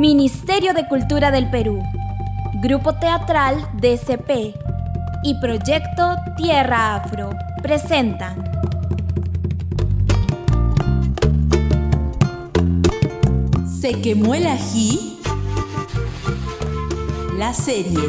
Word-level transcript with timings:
Ministerio 0.00 0.72
de 0.72 0.88
Cultura 0.88 1.30
del 1.30 1.50
Perú, 1.50 1.78
Grupo 2.62 2.94
Teatral 2.94 3.68
DCP 3.74 4.56
y 5.22 5.34
Proyecto 5.42 6.16
Tierra 6.38 6.94
Afro 6.94 7.28
presentan. 7.62 8.42
Se 13.78 14.00
quemó 14.00 14.34
el 14.34 14.46
ají. 14.46 15.20
La 17.36 17.52
serie. 17.52 18.00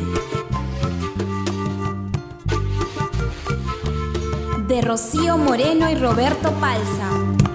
De 4.69 4.81
Rocío 4.81 5.37
Moreno 5.37 5.91
y 5.91 5.95
Roberto 5.95 6.53
Palza. 6.53 7.50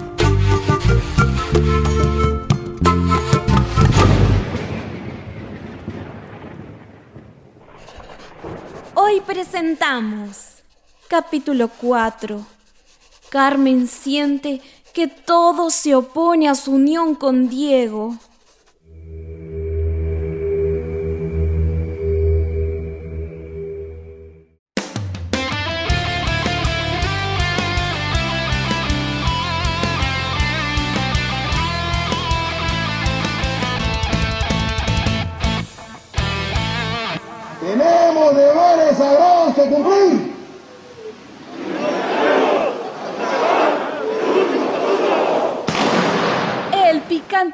Presentamos 9.26 10.62
capítulo 11.08 11.68
4. 11.68 12.46
Carmen 13.28 13.88
siente 13.88 14.62
que 14.94 15.08
todo 15.08 15.70
se 15.70 15.96
opone 15.96 16.48
a 16.48 16.54
su 16.54 16.72
unión 16.72 17.16
con 17.16 17.48
Diego. 17.48 18.16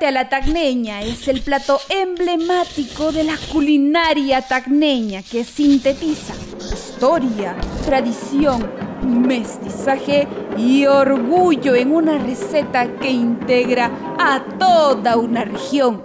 A 0.06 0.11
la 0.11 0.28
tagneña 0.28 1.03
es 1.03 1.28
el 1.28 1.42
plato 1.42 1.78
emblemático 1.89 3.12
de 3.12 3.25
la 3.25 3.36
culinaria 3.53 4.42
tagneña 4.42 5.22
que 5.22 5.45
sintetiza 5.45 6.34
historia, 6.58 7.55
tradición, 7.84 8.69
mestizaje 9.03 10.27
y 10.56 10.86
orgullo 10.86 11.75
en 11.75 11.92
una 11.92 12.19
receta 12.19 12.97
que 12.97 13.11
integra 13.11 13.91
a 14.19 14.42
toda 14.58 15.17
una 15.17 15.45
región, 15.45 16.05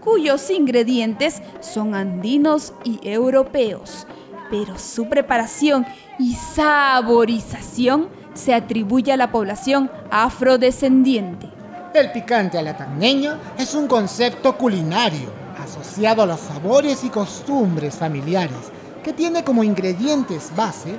cuyos 0.00 0.48
ingredientes 0.50 1.42
son 1.60 1.94
andinos 1.94 2.74
y 2.84 3.00
europeos, 3.02 4.06
pero 4.50 4.78
su 4.78 5.08
preparación 5.08 5.84
y 6.18 6.34
saborización 6.34 8.08
se 8.34 8.54
atribuye 8.54 9.12
a 9.12 9.16
la 9.16 9.32
población 9.32 9.90
afrodescendiente. 10.10 11.51
El 11.94 12.10
picante 12.10 12.58
a 12.58 12.62
la 12.62 12.74
tagneña 12.74 13.38
es 13.58 13.74
un 13.74 13.86
concepto 13.86 14.56
culinario 14.56 15.28
asociado 15.62 16.22
a 16.22 16.26
los 16.26 16.40
sabores 16.40 17.04
y 17.04 17.10
costumbres 17.10 17.96
familiares 17.96 18.72
que 19.04 19.12
tiene 19.12 19.44
como 19.44 19.62
ingredientes 19.62 20.50
base 20.56 20.96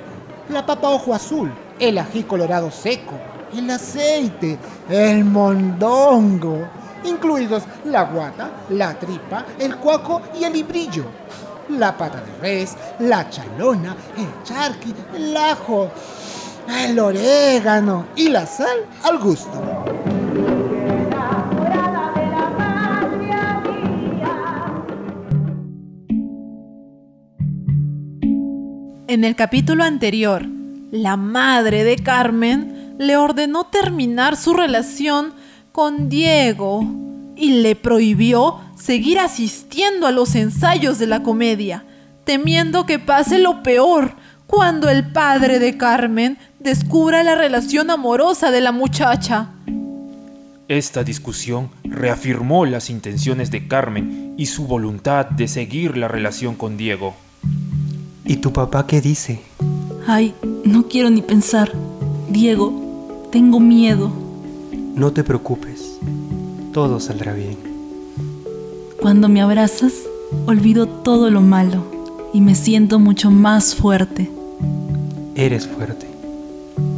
la 0.50 0.64
papa 0.64 0.90
ojo 0.90 1.12
azul, 1.12 1.52
el 1.80 1.98
ají 1.98 2.22
colorado 2.22 2.70
seco, 2.70 3.14
el 3.56 3.68
aceite, 3.70 4.56
el 4.88 5.24
mondongo, 5.24 6.68
incluidos 7.02 7.64
la 7.86 8.04
guata, 8.04 8.50
la 8.70 8.96
tripa, 8.96 9.46
el 9.58 9.76
cuaco 9.78 10.22
y 10.38 10.44
el 10.44 10.52
librillo, 10.52 11.06
la 11.70 11.96
pata 11.96 12.20
de 12.20 12.38
res, 12.40 12.76
la 13.00 13.28
chalona, 13.28 13.96
el 14.16 14.44
charqui, 14.44 14.94
el 15.16 15.36
ajo, 15.36 15.90
el 16.68 16.96
orégano 17.00 18.06
y 18.14 18.28
la 18.28 18.46
sal 18.46 18.86
al 19.02 19.18
gusto. 19.18 20.13
En 29.14 29.22
el 29.22 29.36
capítulo 29.36 29.84
anterior, 29.84 30.44
la 30.90 31.16
madre 31.16 31.84
de 31.84 31.94
Carmen 31.94 32.96
le 32.98 33.16
ordenó 33.16 33.62
terminar 33.62 34.36
su 34.36 34.54
relación 34.54 35.34
con 35.70 36.08
Diego 36.08 36.84
y 37.36 37.62
le 37.62 37.76
prohibió 37.76 38.58
seguir 38.76 39.20
asistiendo 39.20 40.08
a 40.08 40.10
los 40.10 40.34
ensayos 40.34 40.98
de 40.98 41.06
la 41.06 41.22
comedia, 41.22 41.84
temiendo 42.24 42.86
que 42.86 42.98
pase 42.98 43.38
lo 43.38 43.62
peor 43.62 44.16
cuando 44.48 44.90
el 44.90 45.12
padre 45.12 45.60
de 45.60 45.76
Carmen 45.76 46.36
descubra 46.58 47.22
la 47.22 47.36
relación 47.36 47.92
amorosa 47.92 48.50
de 48.50 48.62
la 48.62 48.72
muchacha. 48.72 49.50
Esta 50.66 51.04
discusión 51.04 51.70
reafirmó 51.84 52.66
las 52.66 52.90
intenciones 52.90 53.52
de 53.52 53.68
Carmen 53.68 54.34
y 54.36 54.46
su 54.46 54.66
voluntad 54.66 55.26
de 55.26 55.46
seguir 55.46 55.96
la 55.96 56.08
relación 56.08 56.56
con 56.56 56.76
Diego. 56.76 57.14
¿Y 58.26 58.36
tu 58.36 58.52
papá 58.52 58.86
qué 58.86 59.00
dice? 59.00 59.40
Ay, 60.06 60.34
no 60.64 60.88
quiero 60.88 61.10
ni 61.10 61.20
pensar. 61.20 61.72
Diego, 62.30 63.28
tengo 63.30 63.60
miedo. 63.60 64.10
No 64.94 65.12
te 65.12 65.24
preocupes, 65.24 65.98
todo 66.72 67.00
saldrá 67.00 67.34
bien. 67.34 67.58
Cuando 69.00 69.28
me 69.28 69.42
abrazas, 69.42 69.92
olvido 70.46 70.86
todo 70.86 71.30
lo 71.30 71.42
malo 71.42 71.84
y 72.32 72.40
me 72.40 72.54
siento 72.54 72.98
mucho 72.98 73.30
más 73.30 73.74
fuerte. 73.74 74.30
Eres 75.34 75.66
fuerte. 75.66 76.06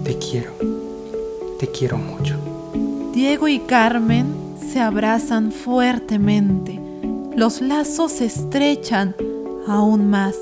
Te 0.05 0.17
quiero. 0.19 0.53
Te 1.59 1.69
quiero 1.69 1.99
mucho. 1.99 2.37
Diego 3.13 3.49
y 3.49 3.59
Carmen 3.61 4.27
se 4.73 4.81
abrazan 4.81 5.51
fuertemente. 5.51 6.79
Los 7.35 7.61
lazos 7.61 8.13
se 8.13 8.27
estrechan 8.27 9.17
aún 9.67 10.09
más. 10.09 10.37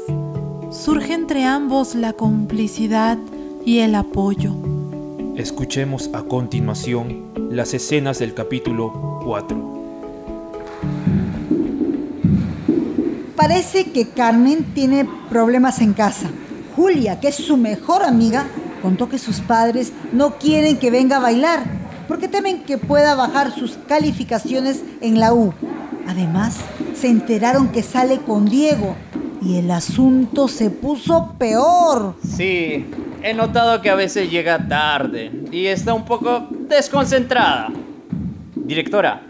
Surge 0.75 1.15
entre 1.15 1.45
ambos 1.45 1.95
la 1.95 2.15
complicidad 2.15 3.17
y 3.65 3.79
el 3.79 3.95
apoyo. 3.95 4.53
Escuchemos 5.37 6.11
a 6.13 6.25
continuación 6.25 7.31
las 7.49 7.75
escenas 7.75 8.19
del 8.19 8.35
capítulo 8.35 9.21
4. 9.25 9.57
Parece 13.37 13.93
que 13.93 14.09
Carmen 14.09 14.75
tiene 14.75 15.09
problemas 15.31 15.81
en 15.81 15.93
casa. 15.93 16.29
Julia, 16.75 17.21
que 17.21 17.29
es 17.29 17.37
su 17.37 17.57
mejor 17.57 18.03
amiga, 18.03 18.49
contó 18.83 19.09
que 19.09 19.19
sus 19.19 19.39
padres 19.39 19.93
no 20.13 20.39
quieren 20.39 20.79
que 20.79 20.91
venga 20.91 21.19
a 21.19 21.21
bailar 21.21 21.63
porque 22.09 22.27
temen 22.27 22.65
que 22.65 22.79
pueda 22.79 23.15
bajar 23.15 23.55
sus 23.55 23.79
calificaciones 23.87 24.83
en 25.01 25.21
la 25.21 25.35
U. 25.35 25.55
Además, 26.09 26.57
se 26.97 27.07
enteraron 27.07 27.69
que 27.69 27.85
sale 27.85 28.19
con 28.19 28.47
Diego 28.47 28.97
y 29.45 29.59
el 29.59 29.71
asunto 29.71 30.49
se 30.49 30.71
puso 30.71 31.35
peor. 31.39 32.15
Sí, 32.27 32.87
he 33.23 33.35
notado 33.35 33.83
que 33.83 33.91
a 33.91 33.95
veces 33.95 34.31
llega 34.31 34.67
tarde 34.67 35.31
y 35.53 35.67
está 35.67 35.93
un 35.93 36.05
poco 36.05 36.49
desconcentrada. 36.51 37.71
Directora, 38.55 39.23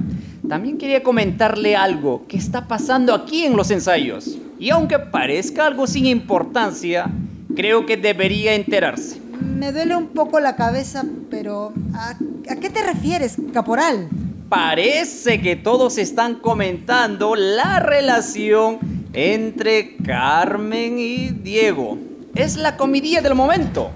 también 0.48 0.78
quería 0.78 1.02
comentarle 1.02 1.74
algo 1.74 2.24
que 2.28 2.36
está 2.36 2.68
pasando 2.68 3.12
aquí 3.12 3.44
en 3.44 3.56
los 3.56 3.70
ensayos. 3.70 4.38
Y 4.58 4.70
aunque 4.70 4.98
parezca 5.00 5.66
algo 5.66 5.86
sin 5.86 6.06
importancia, 6.06 7.10
creo 7.56 7.84
que 7.84 7.96
debería 7.96 8.54
enterarse. 8.54 9.20
Me 9.40 9.72
duele 9.72 9.96
un 9.96 10.08
poco 10.08 10.38
la 10.38 10.54
cabeza, 10.54 11.04
pero 11.28 11.72
¿a, 11.92 12.10
a 12.50 12.56
qué 12.56 12.70
te 12.70 12.82
refieres, 12.82 13.36
caporal? 13.52 14.08
Parece 14.48 15.40
que 15.40 15.56
todos 15.56 15.98
están 15.98 16.36
comentando 16.36 17.34
la 17.34 17.80
relación 17.80 18.93
entre 19.14 19.96
Carmen 19.96 20.98
y 20.98 21.28
Diego. 21.28 21.98
Es 22.34 22.56
la 22.56 22.76
comidilla 22.76 23.22
del 23.22 23.34
momento. 23.34 23.90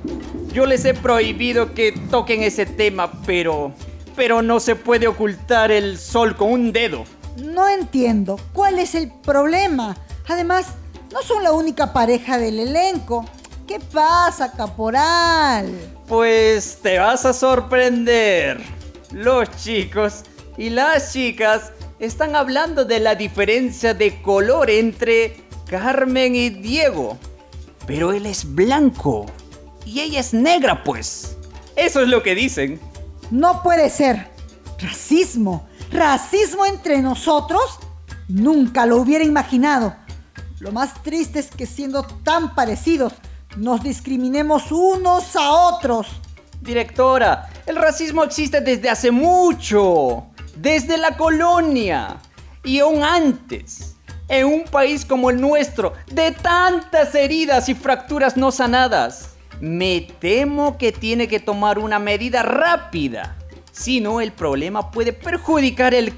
Yo 0.52 0.64
les 0.64 0.84
he 0.84 0.94
prohibido 0.94 1.74
que 1.74 1.92
toquen 2.10 2.42
ese 2.42 2.64
tema, 2.66 3.12
pero 3.26 3.72
pero 4.18 4.42
no 4.42 4.58
se 4.58 4.74
puede 4.74 5.06
ocultar 5.06 5.70
el 5.70 5.96
sol 5.96 6.34
con 6.36 6.50
un 6.50 6.72
dedo. 6.72 7.04
No 7.40 7.68
entiendo. 7.68 8.40
¿Cuál 8.52 8.80
es 8.80 8.96
el 8.96 9.12
problema? 9.12 9.96
Además, 10.26 10.66
no 11.12 11.22
son 11.22 11.44
la 11.44 11.52
única 11.52 11.92
pareja 11.92 12.36
del 12.36 12.58
elenco. 12.58 13.24
¿Qué 13.68 13.78
pasa, 13.78 14.50
caporal? 14.50 15.72
Pues 16.08 16.78
te 16.82 16.98
vas 16.98 17.24
a 17.26 17.32
sorprender. 17.32 18.60
Los 19.12 19.48
chicos 19.62 20.24
y 20.56 20.70
las 20.70 21.12
chicas 21.12 21.70
están 21.98 22.36
hablando 22.36 22.84
de 22.84 23.00
la 23.00 23.14
diferencia 23.14 23.94
de 23.94 24.22
color 24.22 24.70
entre 24.70 25.36
Carmen 25.68 26.34
y 26.34 26.50
Diego. 26.50 27.18
Pero 27.86 28.12
él 28.12 28.26
es 28.26 28.54
blanco 28.54 29.26
y 29.84 30.00
ella 30.00 30.20
es 30.20 30.34
negra, 30.34 30.84
pues. 30.84 31.36
Eso 31.76 32.00
es 32.00 32.08
lo 32.08 32.22
que 32.22 32.34
dicen. 32.34 32.80
No 33.30 33.62
puede 33.62 33.90
ser. 33.90 34.30
¿Racismo? 34.78 35.68
¿Racismo 35.90 36.66
entre 36.66 37.00
nosotros? 37.00 37.62
Nunca 38.28 38.86
lo 38.86 38.98
hubiera 38.98 39.24
imaginado. 39.24 39.96
Lo 40.60 40.72
más 40.72 41.02
triste 41.02 41.38
es 41.38 41.50
que 41.50 41.66
siendo 41.66 42.02
tan 42.02 42.54
parecidos, 42.54 43.14
nos 43.56 43.82
discriminemos 43.82 44.70
unos 44.70 45.34
a 45.36 45.50
otros. 45.50 46.08
Directora, 46.60 47.48
el 47.66 47.76
racismo 47.76 48.24
existe 48.24 48.60
desde 48.60 48.90
hace 48.90 49.10
mucho, 49.10 50.26
desde 50.60 50.98
la 50.98 51.16
colonia 51.16 52.16
y 52.64 52.80
aún 52.80 53.02
antes. 53.02 53.94
En 54.28 54.46
un 54.46 54.64
país 54.64 55.06
como 55.06 55.30
el 55.30 55.40
nuestro, 55.40 55.94
de 56.12 56.32
tantas 56.32 57.14
heridas 57.14 57.70
y 57.70 57.74
fracturas 57.74 58.36
no 58.36 58.52
sanadas, 58.52 59.30
me 59.58 60.02
temo 60.20 60.76
que 60.76 60.92
tiene 60.92 61.28
que 61.28 61.40
tomar 61.40 61.78
una 61.78 61.98
medida 61.98 62.42
rápida. 62.42 63.38
Si 63.72 64.00
no, 64.00 64.20
el 64.20 64.32
problema 64.32 64.90
puede 64.90 65.14
perjudicar 65.14 65.94
el, 65.94 66.12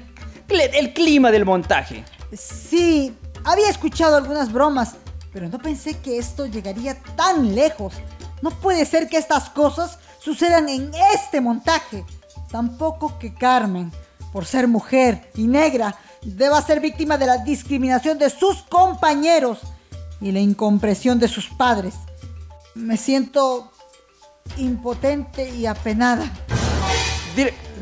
el 0.49 0.93
clima 0.93 1.31
del 1.31 1.45
montaje. 1.45 2.03
Sí, 2.33 3.15
había 3.45 3.69
escuchado 3.69 4.17
algunas 4.17 4.51
bromas, 4.51 4.95
pero 5.31 5.47
no 5.47 5.57
pensé 5.59 5.97
que 5.99 6.17
esto 6.17 6.47
llegaría 6.47 6.97
tan 7.15 7.55
lejos. 7.55 7.93
No 8.41 8.49
puede 8.49 8.85
ser 8.85 9.07
que 9.07 9.17
estas 9.17 9.49
cosas 9.49 9.99
sucedan 10.19 10.67
en 10.67 10.91
este 11.13 11.39
montaje. 11.39 12.03
Tampoco 12.51 13.17
que 13.17 13.33
Carmen, 13.33 13.91
por 14.31 14.45
ser 14.45 14.67
mujer 14.67 15.29
y 15.35 15.47
negra, 15.47 15.95
deba 16.21 16.61
ser 16.61 16.79
víctima 16.79 17.17
de 17.17 17.25
la 17.25 17.37
discriminación 17.37 18.17
de 18.17 18.29
sus 18.29 18.63
compañeros 18.63 19.59
y 20.19 20.31
la 20.31 20.39
incomprensión 20.39 21.19
de 21.19 21.27
sus 21.27 21.47
padres. 21.47 21.95
Me 22.75 22.97
siento 22.97 23.71
impotente 24.57 25.49
y 25.49 25.65
apenada. 25.65 26.31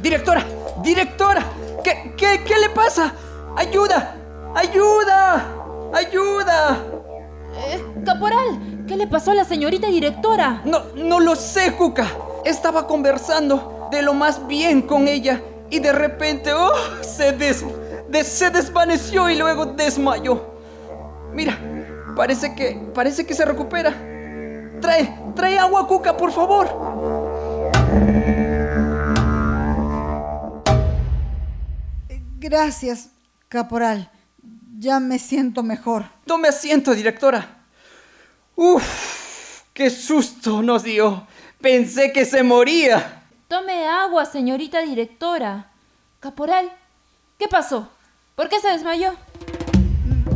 directora, 0.01 0.45
directora, 0.81 1.45
¿Qué, 1.83 2.13
¿qué, 2.17 2.43
qué, 2.45 2.59
le 2.59 2.69
pasa? 2.69 3.13
¡Ayuda! 3.55 4.15
¡Ayuda! 4.53 5.47
¡Ayuda! 5.93 6.77
Eh, 7.55 7.83
caporal, 8.05 8.85
¿qué 8.87 8.97
le 8.97 9.07
pasó 9.07 9.31
a 9.31 9.35
la 9.35 9.45
señorita 9.45 9.87
directora? 9.87 10.61
No, 10.65 10.83
no 10.95 11.19
lo 11.19 11.35
sé, 11.35 11.73
Cuca. 11.75 12.07
Estaba 12.43 12.85
conversando 12.85 13.87
de 13.91 14.01
lo 14.01 14.13
más 14.13 14.45
bien 14.47 14.81
con 14.81 15.07
ella 15.07 15.41
y 15.69 15.79
de 15.79 15.91
repente 15.91 16.53
oh, 16.53 16.73
se 17.01 17.31
des 17.31 17.63
se 18.23 18.49
desvaneció 18.49 19.29
y 19.29 19.37
luego 19.37 19.65
desmayó. 19.67 20.53
Mira, 21.33 21.57
parece 22.15 22.55
que, 22.55 22.89
parece 22.93 23.25
que 23.25 23.33
se 23.33 23.45
recupera. 23.45 23.91
Trae, 24.81 25.15
trae 25.35 25.59
agua, 25.59 25.87
Cuca, 25.87 26.15
por 26.17 26.31
favor. 26.31 26.67
Gracias, 32.39 33.09
caporal. 33.47 34.09
Ya 34.79 34.99
me 34.99 35.19
siento 35.19 35.61
mejor. 35.61 36.05
Tome 36.25 36.47
asiento, 36.47 36.95
directora. 36.95 37.57
Uf, 38.55 39.63
qué 39.73 39.89
susto 39.89 40.61
nos 40.61 40.83
dio. 40.83 41.27
Pensé 41.61 42.11
que 42.11 42.25
se 42.25 42.41
moría. 42.41 43.18
Tome 43.49 43.87
agua, 43.87 44.25
señorita 44.27 44.81
directora. 44.81 45.71
Caporal, 46.19 46.69
¿qué 47.39 47.47
pasó? 47.47 47.89
¿Por 48.35 48.47
qué 48.47 48.59
se 48.59 48.69
desmayó? 48.69 49.13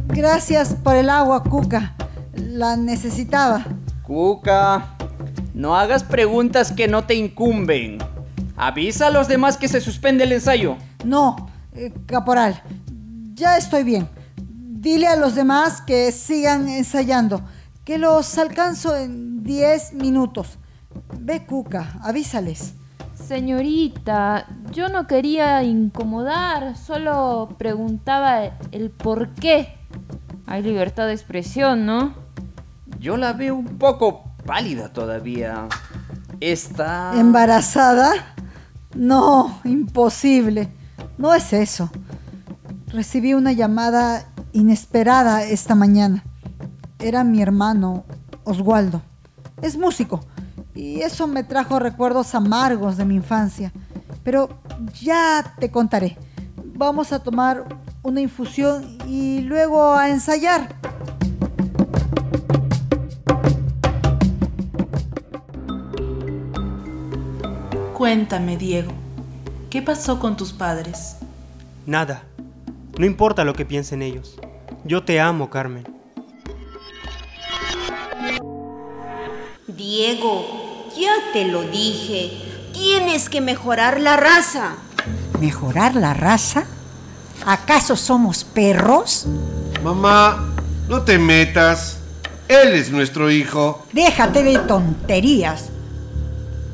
Gracias 0.07 0.73
por 0.83 0.95
el 0.95 1.11
agua, 1.11 1.43
Cuca. 1.43 1.93
La 2.33 2.75
necesitaba. 2.75 3.65
Cuca, 4.01 4.95
no 5.53 5.75
hagas 5.75 6.03
preguntas 6.03 6.71
que 6.71 6.87
no 6.87 7.03
te 7.03 7.13
incumben. 7.13 7.99
Avisa 8.57 9.05
a 9.05 9.11
los 9.11 9.27
demás 9.27 9.57
que 9.57 9.67
se 9.67 9.79
suspende 9.79 10.23
el 10.23 10.31
ensayo. 10.31 10.75
No, 11.05 11.51
eh, 11.75 11.93
caporal. 12.07 12.63
Ya 13.35 13.57
estoy 13.57 13.83
bien. 13.83 14.09
Dile 14.37 15.05
a 15.05 15.17
los 15.17 15.35
demás 15.35 15.81
que 15.81 16.11
sigan 16.11 16.67
ensayando, 16.67 17.41
que 17.85 17.99
los 17.99 18.39
alcanzo 18.39 18.97
en 18.97 19.43
10 19.43 19.93
minutos. 19.93 20.57
Ve, 21.19 21.45
Cuca, 21.45 21.99
avísales. 22.01 22.73
Señorita, 23.27 24.47
yo 24.71 24.89
no 24.89 25.07
quería 25.07 25.63
incomodar, 25.63 26.75
solo 26.75 27.55
preguntaba 27.57 28.43
el 28.71 28.89
por 28.89 29.29
qué. 29.29 29.77
Hay 30.45 30.61
libertad 30.61 31.07
de 31.07 31.13
expresión, 31.13 31.85
¿no? 31.85 32.13
Yo 32.99 33.15
la 33.15 33.31
veo 33.31 33.55
un 33.55 33.77
poco 33.77 34.25
pálida 34.45 34.91
todavía. 34.91 35.67
¿Está... 36.41 37.13
¿Embarazada? 37.15 38.11
No, 38.93 39.59
imposible. 39.63 40.69
No 41.17 41.33
es 41.33 41.53
eso. 41.53 41.89
Recibí 42.87 43.33
una 43.33 43.53
llamada 43.53 44.25
inesperada 44.51 45.43
esta 45.43 45.75
mañana. 45.75 46.23
Era 46.99 47.23
mi 47.23 47.41
hermano, 47.41 48.03
Oswaldo. 48.43 49.01
Es 49.61 49.77
músico 49.77 50.19
y 50.75 51.01
eso 51.01 51.27
me 51.27 51.43
trajo 51.43 51.79
recuerdos 51.79 52.33
amargos 52.35 52.97
de 52.97 53.05
mi 53.05 53.15
infancia. 53.15 53.71
Pero 54.23 54.49
ya 55.01 55.55
te 55.59 55.69
contaré. 55.69 56.17
Vamos 56.75 57.11
a 57.11 57.19
tomar 57.19 57.65
una 58.01 58.21
infusión 58.21 58.97
y 59.07 59.41
luego 59.41 59.93
a 59.93 60.09
ensayar. 60.09 60.75
Cuéntame, 67.93 68.57
Diego, 68.57 68.91
¿qué 69.69 69.81
pasó 69.81 70.19
con 70.19 70.35
tus 70.35 70.51
padres? 70.51 71.17
Nada. 71.85 72.23
No 72.97 73.05
importa 73.05 73.43
lo 73.43 73.53
que 73.53 73.65
piensen 73.65 74.01
ellos. 74.01 74.37
Yo 74.83 75.03
te 75.03 75.19
amo, 75.19 75.49
Carmen. 75.49 75.85
Diego, 79.67 80.62
ya 80.99 81.11
te 81.33 81.45
lo 81.45 81.63
dije. 81.63 82.31
Tienes 82.73 83.29
que 83.29 83.41
mejorar 83.41 83.99
la 83.99 84.17
raza. 84.17 84.75
¿Mejorar 85.39 85.95
la 85.95 86.13
raza? 86.13 86.65
¿Acaso 87.45 87.95
somos 87.95 88.43
perros? 88.43 89.25
Mamá, 89.83 90.53
no 90.87 91.01
te 91.01 91.19
metas. 91.19 91.97
Él 92.47 92.73
es 92.73 92.91
nuestro 92.91 93.29
hijo. 93.31 93.85
Déjate 93.91 94.43
de 94.43 94.59
tonterías. 94.59 95.69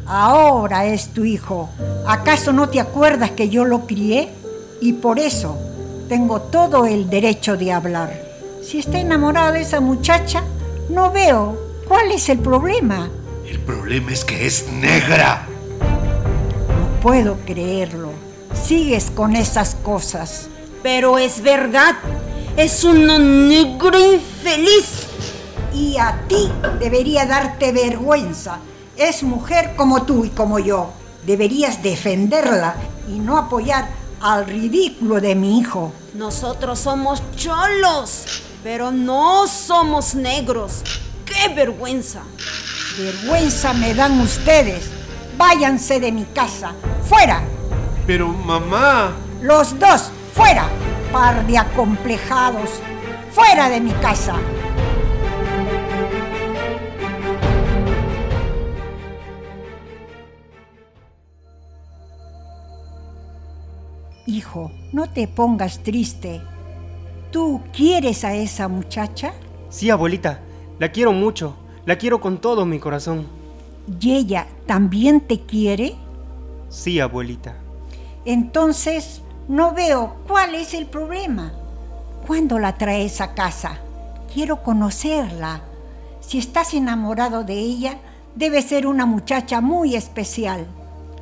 Ahora 0.06 0.86
es 0.86 1.14
tu 1.14 1.24
hijo. 1.26 1.70
¿Acaso 2.08 2.54
no 2.54 2.70
te 2.70 2.80
acuerdas 2.80 3.32
que 3.32 3.50
yo 3.50 3.66
lo 3.66 3.86
crié? 3.86 4.30
Y 4.82 4.94
por 4.94 5.20
eso 5.20 5.58
tengo 6.08 6.42
todo 6.42 6.86
el 6.86 7.10
derecho 7.10 7.58
de 7.58 7.72
hablar. 7.72 8.12
Si 8.64 8.80
está 8.80 9.00
enamorada 9.00 9.52
de 9.52 9.62
esa 9.62 9.80
muchacha, 9.80 10.44
no 10.90 11.12
veo 11.12 11.58
cuál 11.88 12.12
es 12.12 12.30
el 12.30 12.40
problema. 12.40 13.10
El 13.50 13.58
problema 13.62 14.12
es 14.12 14.24
que 14.24 14.46
es 14.46 14.68
negra. 14.72 15.48
No 15.80 17.02
puedo 17.02 17.36
creerlo. 17.48 18.12
Sigues 18.54 19.10
con 19.10 19.36
esas 19.36 19.74
cosas. 19.74 20.50
Pero 20.84 21.18
es 21.18 21.42
verdad. 21.42 21.96
Es 22.56 22.84
una 22.84 23.18
negra 23.18 24.00
infeliz. 24.00 25.08
Y 25.74 25.98
a 25.98 26.26
ti 26.28 26.52
debería 26.80 27.26
darte 27.26 27.72
vergüenza. 27.72 28.60
Es 28.96 29.24
mujer 29.24 29.74
como 29.76 30.04
tú 30.04 30.26
y 30.26 30.30
como 30.30 30.60
yo. 30.60 30.92
Deberías 31.26 31.82
defenderla 31.82 32.76
y 33.08 33.18
no 33.18 33.36
apoyar 33.36 33.90
al 34.22 34.46
ridículo 34.46 35.20
de 35.20 35.34
mi 35.34 35.58
hijo. 35.58 35.92
Nosotros 36.14 36.78
somos 36.78 37.24
cholos, 37.36 38.26
pero 38.62 38.92
no 38.92 39.48
somos 39.48 40.14
negros. 40.14 40.84
¡Qué 41.26 41.52
vergüenza! 41.52 42.22
Vergüenza 43.00 43.74
me 43.74 43.94
dan 43.94 44.20
ustedes. 44.20 44.92
Váyanse 45.38 46.02
de 46.02 46.12
mi 46.12 46.26
casa. 46.26 46.74
¡Fuera! 47.08 47.42
Pero 48.06 48.28
mamá. 48.28 49.14
Los 49.42 49.80
dos, 49.80 50.12
fuera. 50.34 50.68
Par 51.10 51.48
de 51.48 51.58
acomplejados. 51.58 52.70
Fuera 53.32 53.70
de 53.70 53.80
mi 53.80 53.92
casa. 53.94 54.36
Hijo, 64.26 64.72
no 64.92 65.10
te 65.10 65.30
pongas 65.30 65.84
triste. 65.84 66.42
¿Tú 67.32 67.62
quieres 67.72 68.26
a 68.26 68.36
esa 68.36 68.68
muchacha? 68.68 69.32
Sí, 69.70 69.90
abuelita. 69.90 70.42
La 70.80 70.92
quiero 70.92 71.14
mucho. 71.14 71.56
La 71.86 71.98
quiero 71.98 72.20
con 72.20 72.40
todo 72.40 72.66
mi 72.66 72.80
corazón. 72.80 73.26
¿Y 74.00 74.16
ella 74.16 74.48
también 74.66 75.22
te 75.22 75.42
quiere? 75.42 75.96
Sí, 76.70 77.00
abuelita. 77.00 77.56
Entonces, 78.26 79.22
no 79.48 79.74
veo 79.74 80.18
cuál 80.28 80.56
es 80.56 80.74
el 80.74 80.86
problema. 80.86 81.54
¿Cuándo 82.28 82.60
la 82.60 82.78
traes 82.78 83.22
a 83.22 83.34
casa? 83.34 83.80
Quiero 84.32 84.62
conocerla. 84.62 85.62
Si 86.20 86.38
estás 86.38 86.76
enamorado 86.76 87.44
de 87.44 87.54
ella, 87.54 87.98
debe 88.36 88.62
ser 88.62 88.86
una 88.86 89.08
muchacha 89.08 89.62
muy 89.62 89.96
especial. 89.96 90.68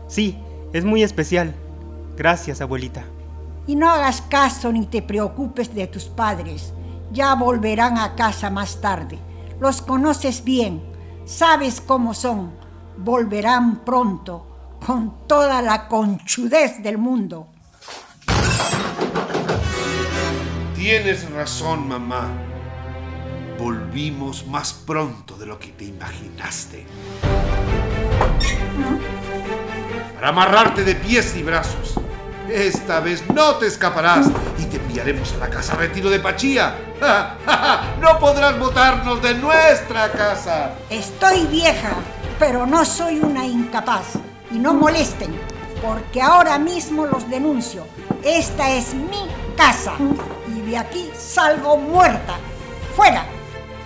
Sí, 0.07 0.37
es 0.73 0.83
muy 0.83 1.03
especial. 1.03 1.53
Gracias, 2.17 2.59
abuelita. 2.59 3.05
Y 3.67 3.75
no 3.75 3.89
hagas 3.89 4.21
caso 4.21 4.71
ni 4.71 4.85
te 4.85 5.01
preocupes 5.01 5.73
de 5.73 5.87
tus 5.87 6.05
padres. 6.05 6.73
Ya 7.13 7.33
volverán 7.35 7.97
a 7.97 8.15
casa 8.15 8.49
más 8.49 8.81
tarde. 8.81 9.19
Los 9.59 9.81
conoces 9.81 10.43
bien, 10.43 10.83
sabes 11.25 11.81
cómo 11.81 12.13
son. 12.13 12.51
Volverán 12.97 13.83
pronto, 13.83 14.77
con 14.85 15.27
toda 15.27 15.61
la 15.61 15.87
conchudez 15.87 16.81
del 16.83 16.97
mundo. 16.97 17.47
Tienes 20.75 21.29
razón, 21.31 21.87
mamá. 21.87 22.29
Volvimos 23.57 24.45
más 24.45 24.73
pronto 24.73 25.35
de 25.37 25.47
lo 25.47 25.57
que 25.57 25.69
te 25.69 25.85
imaginaste. 25.85 26.85
Para 30.15 30.29
amarrarte 30.29 30.83
de 30.83 30.95
pies 30.95 31.35
y 31.35 31.41
brazos. 31.41 31.95
Esta 32.49 33.01
vez 33.01 33.23
no 33.33 33.55
te 33.55 33.67
escaparás 33.67 34.27
y 34.57 34.65
te 34.65 34.77
enviaremos 34.77 35.33
a 35.33 35.37
la 35.37 35.49
casa 35.49 35.75
retiro 35.75 36.09
de 36.09 36.19
Pachía. 36.19 36.75
No 37.99 38.19
podrás 38.19 38.57
botarnos 38.57 39.21
de 39.21 39.33
nuestra 39.35 40.11
casa. 40.11 40.71
Estoy 40.89 41.45
vieja, 41.47 41.89
pero 42.39 42.65
no 42.65 42.85
soy 42.85 43.19
una 43.19 43.45
incapaz. 43.45 44.13
Y 44.51 44.59
no 44.59 44.73
molesten, 44.73 45.37
porque 45.81 46.21
ahora 46.21 46.57
mismo 46.57 47.05
los 47.05 47.29
denuncio. 47.29 47.85
Esta 48.23 48.71
es 48.71 48.93
mi 48.93 49.27
casa 49.57 49.93
y 50.47 50.61
de 50.61 50.77
aquí 50.77 51.09
salgo 51.17 51.77
muerta. 51.77 52.37
¡Fuera! 52.95 53.25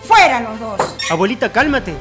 ¡Fuera 0.03 0.39
los 0.41 0.60
dos! 0.60 0.98
Abuelita, 1.10 1.51
cálmate. 1.51 1.96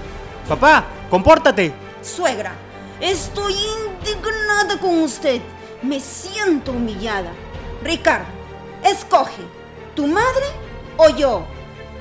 Papá, 0.48 0.84
compórtate. 1.08 1.72
Suegra, 2.02 2.52
estoy 3.00 3.54
indignada 3.54 4.78
con 4.78 5.02
usted. 5.02 5.40
Me 5.82 5.98
siento 5.98 6.72
humillada. 6.72 7.32
Ricardo, 7.82 8.26
escoge, 8.84 9.42
¿tu 9.94 10.06
madre 10.06 10.44
o 10.98 11.08
yo? 11.08 11.46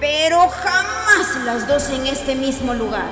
Pero 0.02 0.50
jamás 0.50 1.38
las 1.46 1.66
dos 1.66 1.90
en 1.90 2.08
este 2.08 2.36
mismo 2.36 2.74
lugar. 2.74 3.10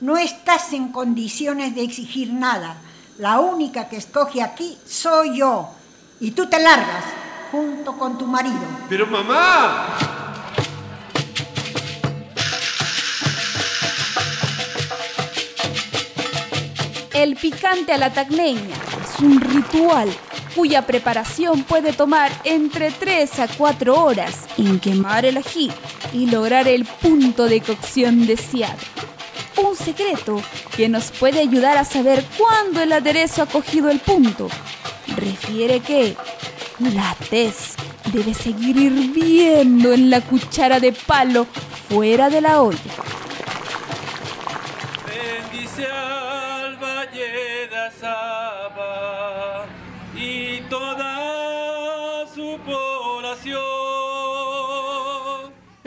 No 0.00 0.18
estás 0.18 0.74
en 0.74 0.92
condiciones 0.92 1.74
de 1.74 1.82
exigir 1.82 2.32
nada. 2.32 2.76
La 3.18 3.40
única 3.40 3.88
que 3.88 3.96
escoge 3.96 4.42
aquí 4.42 4.78
soy 4.86 5.38
yo. 5.38 5.70
Y 6.20 6.32
tú 6.32 6.46
te 6.48 6.58
largas 6.58 7.04
junto 7.50 7.96
con 7.96 8.18
tu 8.18 8.26
marido. 8.26 8.60
Pero 8.90 9.06
mamá. 9.06 10.09
El 17.20 17.36
picante 17.36 17.92
a 17.92 17.98
la 17.98 18.10
tacneña 18.10 18.74
es 19.04 19.20
un 19.20 19.42
ritual 19.42 20.08
cuya 20.56 20.86
preparación 20.86 21.64
puede 21.64 21.92
tomar 21.92 22.32
entre 22.44 22.90
3 22.90 23.40
a 23.40 23.46
4 23.46 23.94
horas 23.94 24.46
en 24.56 24.80
quemar 24.80 25.26
el 25.26 25.36
ají 25.36 25.70
y 26.14 26.30
lograr 26.30 26.66
el 26.66 26.86
punto 26.86 27.44
de 27.44 27.60
cocción 27.60 28.26
deseado. 28.26 28.78
Un 29.62 29.76
secreto 29.76 30.40
que 30.74 30.88
nos 30.88 31.10
puede 31.10 31.40
ayudar 31.40 31.76
a 31.76 31.84
saber 31.84 32.24
cuándo 32.38 32.80
el 32.80 32.90
aderezo 32.90 33.42
ha 33.42 33.46
cogido 33.46 33.90
el 33.90 33.98
punto. 33.98 34.48
Refiere 35.14 35.80
que 35.80 36.16
la 36.78 37.14
tez 37.28 37.74
debe 38.14 38.32
seguir 38.32 38.78
hirviendo 38.78 39.92
en 39.92 40.08
la 40.08 40.22
cuchara 40.22 40.80
de 40.80 40.92
palo 40.92 41.46
fuera 41.90 42.30
de 42.30 42.40
la 42.40 42.62
olla. 42.62 43.10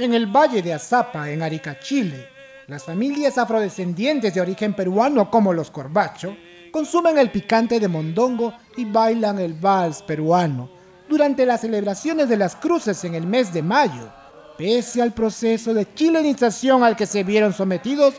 En 0.04 0.14
el 0.14 0.28
Valle 0.28 0.62
de 0.62 0.74
Azapa, 0.74 1.30
en 1.30 1.42
Arica, 1.42 1.80
Chile, 1.80 2.28
las 2.68 2.84
familias 2.84 3.38
afrodescendientes 3.38 4.34
de 4.34 4.42
origen 4.42 4.74
peruano 4.74 5.32
como 5.32 5.54
los 5.54 5.72
Corbacho 5.72 6.36
consumen 6.74 7.18
el 7.18 7.32
picante 7.32 7.80
de 7.80 7.88
mondongo 7.88 8.54
y 8.76 8.84
bailan 8.84 9.40
el 9.40 9.54
vals 9.54 10.02
peruano 10.02 10.70
durante 11.08 11.46
las 11.46 11.62
celebraciones 11.62 12.28
de 12.28 12.36
las 12.36 12.58
cruces 12.58 13.02
en 13.06 13.16
el 13.16 13.26
mes 13.26 13.54
de 13.54 13.62
mayo, 13.62 14.12
pese 14.58 15.02
al 15.02 15.14
proceso 15.14 15.74
de 15.74 15.94
chilenización 15.94 16.84
al 16.84 16.98
que 16.98 17.06
se 17.06 17.24
vieron 17.24 17.54
sometidos 17.54 18.16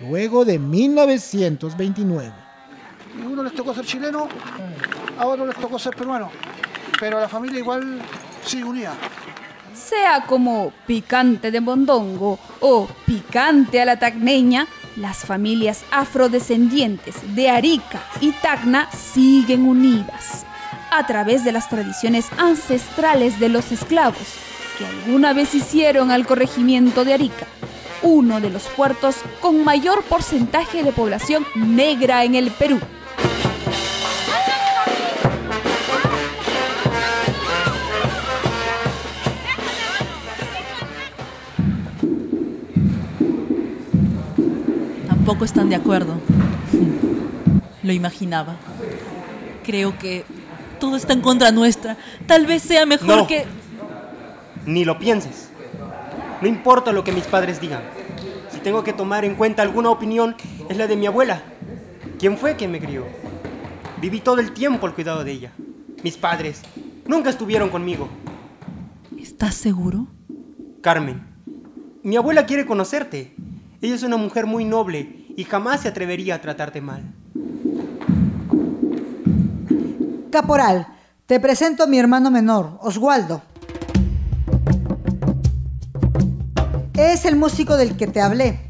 luego 0.00 0.42
de 0.46 0.58
1929. 0.58 2.32
Y 3.14 3.26
uno 3.26 3.42
les 3.42 3.52
tocó 3.52 3.74
ser 3.74 3.84
chileno, 3.84 4.26
a 5.18 5.26
otro 5.26 5.44
les 5.44 5.56
tocó 5.56 5.78
ser 5.78 5.94
peruano. 5.94 6.30
Pero 6.98 7.20
la 7.20 7.28
familia 7.28 7.58
igual 7.58 8.00
sigue 8.42 8.64
unida. 8.64 8.94
Sea 9.76 10.24
como 10.26 10.72
picante 10.86 11.50
de 11.50 11.60
mondongo 11.60 12.38
o 12.60 12.88
picante 13.04 13.80
a 13.80 13.84
la 13.84 13.98
tacneña, 13.98 14.66
las 14.96 15.18
familias 15.18 15.84
afrodescendientes 15.90 17.14
de 17.34 17.50
Arica 17.50 18.02
y 18.22 18.32
Tacna 18.32 18.90
siguen 18.90 19.68
unidas 19.68 20.46
a 20.90 21.06
través 21.06 21.44
de 21.44 21.52
las 21.52 21.68
tradiciones 21.68 22.26
ancestrales 22.38 23.38
de 23.38 23.50
los 23.50 23.70
esclavos 23.70 24.16
que 24.78 24.86
alguna 24.86 25.34
vez 25.34 25.54
hicieron 25.54 26.10
al 26.10 26.26
corregimiento 26.26 27.04
de 27.04 27.12
Arica, 27.14 27.46
uno 28.02 28.40
de 28.40 28.50
los 28.50 28.62
puertos 28.68 29.16
con 29.40 29.62
mayor 29.62 30.02
porcentaje 30.04 30.84
de 30.84 30.92
población 30.92 31.44
negra 31.54 32.24
en 32.24 32.34
el 32.34 32.50
Perú. 32.50 32.80
Tampoco 45.26 45.44
están 45.44 45.68
de 45.68 45.74
acuerdo. 45.74 46.20
Lo 47.82 47.92
imaginaba. 47.92 48.54
Creo 49.64 49.98
que 49.98 50.24
todo 50.78 50.94
está 50.94 51.14
en 51.14 51.20
contra 51.20 51.50
nuestra. 51.50 51.96
Tal 52.28 52.46
vez 52.46 52.62
sea 52.62 52.86
mejor 52.86 53.08
No. 53.08 53.26
que... 53.26 53.44
Ni 54.66 54.84
lo 54.84 55.00
pienses. 55.00 55.48
No 56.40 56.46
importa 56.46 56.92
lo 56.92 57.02
que 57.02 57.10
mis 57.10 57.24
padres 57.24 57.60
digan. 57.60 57.80
Si 58.52 58.60
tengo 58.60 58.84
que 58.84 58.92
tomar 58.92 59.24
en 59.24 59.34
cuenta 59.34 59.62
alguna 59.62 59.90
opinión, 59.90 60.36
es 60.68 60.76
la 60.76 60.86
de 60.86 60.94
mi 60.94 61.06
abuela. 61.06 61.42
¿Quién 62.20 62.38
fue 62.38 62.54
quien 62.54 62.70
me 62.70 62.78
crió? 62.78 63.04
Viví 64.00 64.20
todo 64.20 64.38
el 64.38 64.52
tiempo 64.52 64.86
al 64.86 64.94
cuidado 64.94 65.24
de 65.24 65.32
ella. 65.32 65.52
Mis 66.04 66.16
padres 66.16 66.62
nunca 67.04 67.30
estuvieron 67.30 67.68
conmigo. 67.70 68.08
¿Estás 69.20 69.56
seguro? 69.56 70.06
Carmen, 70.82 71.26
mi 72.04 72.14
abuela 72.14 72.46
quiere 72.46 72.64
conocerte. 72.64 73.34
Ella 73.82 73.94
es 73.94 74.02
una 74.02 74.16
mujer 74.16 74.46
muy 74.46 74.64
noble 74.64 75.26
y 75.36 75.44
jamás 75.44 75.80
se 75.80 75.88
atrevería 75.88 76.36
a 76.36 76.40
tratarte 76.40 76.80
mal. 76.80 77.02
Caporal, 80.30 80.86
te 81.26 81.40
presento 81.40 81.84
a 81.84 81.86
mi 81.86 81.98
hermano 81.98 82.30
menor, 82.30 82.78
Oswaldo. 82.80 83.42
Es 86.94 87.26
el 87.26 87.36
músico 87.36 87.76
del 87.76 87.96
que 87.96 88.06
te 88.06 88.20
hablé. 88.20 88.60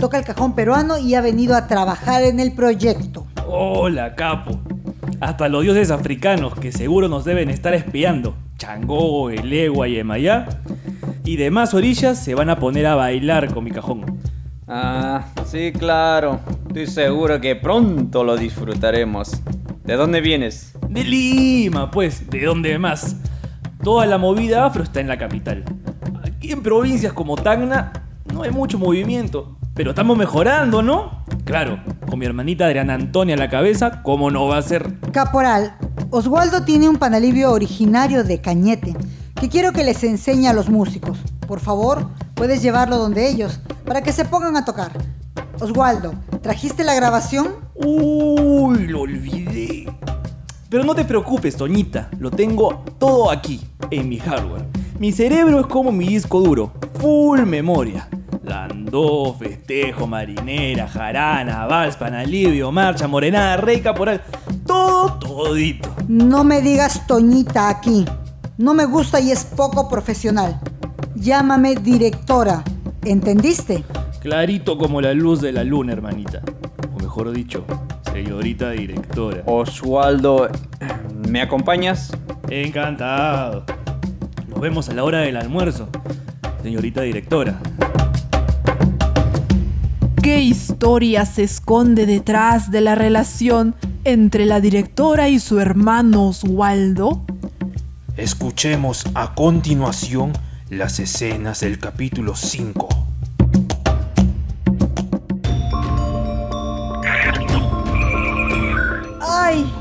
Toca 0.00 0.18
el 0.18 0.24
cajón 0.24 0.54
peruano 0.54 0.96
y 0.98 1.14
ha 1.14 1.20
venido 1.20 1.54
a 1.54 1.66
trabajar 1.66 2.22
en 2.22 2.40
el 2.40 2.52
proyecto. 2.52 3.26
Hola, 3.46 4.14
capo. 4.14 4.58
Hasta 5.20 5.48
los 5.48 5.62
dioses 5.62 5.90
africanos 5.90 6.54
que 6.54 6.72
seguro 6.72 7.08
nos 7.08 7.24
deben 7.24 7.50
estar 7.50 7.74
espiando. 7.74 8.34
Changó, 8.56 9.28
Elegua 9.30 9.88
y 9.88 9.98
Emayá. 9.98 10.46
Y 11.24 11.36
demás 11.36 11.74
orillas 11.74 12.18
se 12.18 12.34
van 12.34 12.48
a 12.48 12.58
poner 12.58 12.86
a 12.86 12.94
bailar 12.94 13.52
con 13.52 13.64
mi 13.64 13.70
cajón. 13.70 14.15
Ah, 14.68 15.26
sí, 15.46 15.72
claro. 15.72 16.40
Estoy 16.66 16.86
seguro 16.88 17.40
que 17.40 17.54
pronto 17.54 18.24
lo 18.24 18.36
disfrutaremos. 18.36 19.40
¿De 19.84 19.94
dónde 19.94 20.20
vienes? 20.20 20.72
De 20.88 21.04
Lima, 21.04 21.90
pues, 21.90 22.28
¿de 22.28 22.44
dónde 22.44 22.76
más? 22.78 23.16
Toda 23.84 24.06
la 24.06 24.18
movida 24.18 24.66
afro 24.66 24.82
está 24.82 25.00
en 25.00 25.06
la 25.06 25.18
capital. 25.18 25.64
Aquí 26.24 26.50
en 26.50 26.62
provincias 26.62 27.12
como 27.12 27.36
Tacna 27.36 27.92
no 28.32 28.42
hay 28.42 28.50
mucho 28.50 28.78
movimiento, 28.78 29.56
pero 29.74 29.90
estamos 29.90 30.18
mejorando, 30.18 30.82
¿no? 30.82 31.24
Claro, 31.44 31.78
con 32.08 32.18
mi 32.18 32.26
hermanita 32.26 32.66
Adriana 32.66 32.94
Antonia 32.94 33.36
a 33.36 33.38
la 33.38 33.48
cabeza, 33.48 34.02
¿cómo 34.02 34.32
no 34.32 34.48
va 34.48 34.58
a 34.58 34.62
ser? 34.62 34.98
Caporal, 35.12 35.76
Oswaldo 36.10 36.64
tiene 36.64 36.88
un 36.88 36.96
panalivio 36.96 37.52
originario 37.52 38.24
de 38.24 38.40
Cañete 38.40 38.96
que 39.40 39.48
quiero 39.48 39.72
que 39.72 39.84
les 39.84 40.02
enseñe 40.02 40.48
a 40.48 40.52
los 40.52 40.68
músicos. 40.68 41.18
Por 41.46 41.60
favor, 41.60 42.08
puedes 42.36 42.62
llevarlo 42.62 42.98
donde 42.98 43.28
ellos 43.28 43.58
para 43.84 44.02
que 44.02 44.12
se 44.12 44.24
pongan 44.24 44.56
a 44.56 44.64
tocar. 44.64 44.92
Oswaldo, 45.58 46.14
¿trajiste 46.42 46.84
la 46.84 46.94
grabación? 46.94 47.56
Uy, 47.74 48.86
lo 48.86 49.00
olvidé. 49.00 49.92
Pero 50.68 50.84
no 50.84 50.94
te 50.94 51.04
preocupes, 51.04 51.56
Toñita, 51.56 52.10
lo 52.18 52.30
tengo 52.30 52.84
todo 52.98 53.30
aquí, 53.30 53.66
en 53.90 54.08
mi 54.08 54.18
hardware. 54.18 54.66
Mi 54.98 55.12
cerebro 55.12 55.60
es 55.60 55.66
como 55.66 55.90
mi 55.92 56.06
disco 56.06 56.40
duro, 56.40 56.72
full 57.00 57.40
memoria. 57.40 58.08
Landó, 58.44 59.34
festejo, 59.34 60.06
marinera, 60.06 60.86
jarana, 60.86 61.66
vals, 61.66 61.96
panalivio, 61.96 62.70
marcha, 62.70 63.08
morenada, 63.08 63.56
rey, 63.56 63.80
caporal. 63.80 64.22
Todo, 64.66 65.14
todito. 65.14 65.88
No 66.06 66.44
me 66.44 66.60
digas 66.60 67.06
Toñita 67.06 67.68
aquí. 67.68 68.04
No 68.58 68.74
me 68.74 68.84
gusta 68.84 69.20
y 69.20 69.32
es 69.32 69.44
poco 69.44 69.88
profesional. 69.88 70.60
Llámame 71.16 71.76
directora. 71.76 72.62
¿Entendiste? 73.02 73.84
Clarito 74.20 74.76
como 74.76 75.00
la 75.00 75.14
luz 75.14 75.40
de 75.40 75.50
la 75.50 75.64
luna, 75.64 75.92
hermanita. 75.92 76.42
O 76.94 77.00
mejor 77.00 77.32
dicho, 77.32 77.64
señorita 78.12 78.70
directora. 78.70 79.42
Oswaldo, 79.46 80.48
¿me 81.28 81.40
acompañas? 81.40 82.12
Encantado. 82.50 83.64
Nos 84.48 84.60
vemos 84.60 84.88
a 84.90 84.94
la 84.94 85.04
hora 85.04 85.20
del 85.20 85.36
almuerzo, 85.36 85.88
señorita 86.62 87.00
directora. 87.02 87.60
¿Qué 90.22 90.40
historia 90.40 91.24
se 91.24 91.44
esconde 91.44 92.04
detrás 92.04 92.70
de 92.70 92.82
la 92.82 92.94
relación 92.94 93.74
entre 94.04 94.44
la 94.44 94.60
directora 94.60 95.28
y 95.28 95.38
su 95.38 95.60
hermano 95.60 96.28
Oswaldo? 96.28 97.22
Escuchemos 98.16 99.04
a 99.14 99.34
continuación 99.34 100.32
las 100.70 100.98
escenas 100.98 101.60
del 101.60 101.78
capítulo 101.78 102.34
5. 102.34 102.88
Ay. 109.20 109.72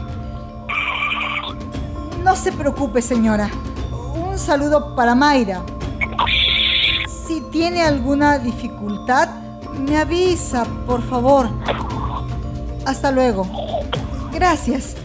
No 2.23 2.35
se 2.35 2.51
preocupe, 2.51 3.01
señora. 3.01 3.49
Un 4.13 4.37
saludo 4.37 4.95
para 4.95 5.15
Mayra. 5.15 5.63
Si 7.27 7.41
tiene 7.51 7.81
alguna 7.81 8.37
dificultad, 8.37 9.29
me 9.79 9.97
avisa, 9.97 10.65
por 10.85 11.01
favor. 11.09 11.49
Hasta 12.85 13.11
luego. 13.11 13.47
Gracias. 14.31 14.95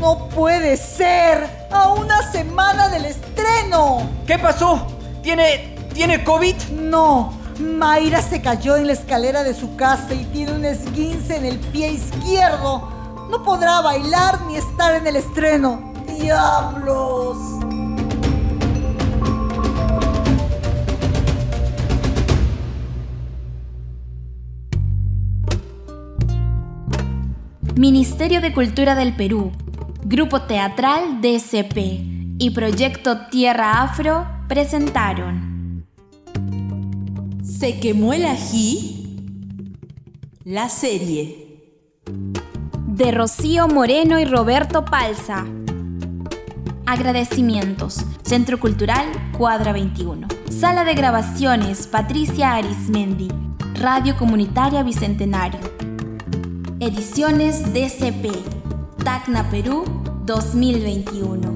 No 0.00 0.28
puede 0.30 0.78
ser. 0.78 1.68
A 1.70 1.92
una 1.92 2.22
semana 2.32 2.88
del 2.88 3.04
estreno. 3.04 4.08
¿Qué 4.26 4.38
pasó? 4.38 4.86
¿Tiene. 5.22 5.76
¿Tiene 5.92 6.24
COVID? 6.24 6.56
No. 6.70 7.34
Mayra 7.60 8.22
se 8.22 8.40
cayó 8.40 8.76
en 8.76 8.86
la 8.86 8.94
escalera 8.94 9.44
de 9.44 9.52
su 9.52 9.76
casa 9.76 10.14
y 10.14 10.24
tiene 10.26 10.52
un 10.52 10.64
esguince 10.64 11.36
en 11.36 11.44
el 11.44 11.58
pie 11.58 11.90
izquierdo. 11.90 12.88
No 13.30 13.42
podrá 13.42 13.82
bailar 13.82 14.40
ni 14.46 14.56
estar 14.56 14.94
en 14.94 15.06
el 15.06 15.16
estreno. 15.16 15.92
¡Diablos! 16.18 17.36
Ministerio 27.76 28.40
de 28.40 28.52
Cultura 28.52 28.94
del 28.94 29.16
Perú, 29.16 29.52
Grupo 30.02 30.42
Teatral 30.42 31.20
DCP 31.20 32.36
y 32.38 32.50
Proyecto 32.50 33.26
Tierra 33.26 33.82
Afro 33.82 34.26
presentaron 34.48 35.84
¿Se 37.44 37.78
quemó 37.78 38.12
el 38.14 38.24
ají? 38.24 39.76
La 40.44 40.68
serie. 40.68 41.36
de 42.86 43.12
Rocío 43.12 43.68
Moreno 43.68 44.18
y 44.18 44.24
Roberto 44.24 44.84
Palza. 44.84 45.44
Agradecimientos. 46.86 48.04
Centro 48.22 48.58
Cultural 48.58 49.06
Cuadra 49.36 49.72
21. 49.72 50.26
Sala 50.50 50.84
de 50.84 50.94
grabaciones 50.94 51.86
Patricia 51.86 52.54
Arismendi. 52.54 53.28
Radio 53.74 54.16
Comunitaria 54.16 54.82
Bicentenario. 54.82 55.60
Ediciones 56.80 57.72
DCP. 57.72 58.59
Tacna 59.00 59.48
Perú 59.48 59.84
2021. 60.28 61.49